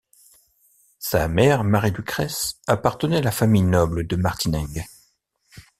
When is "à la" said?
3.17-3.29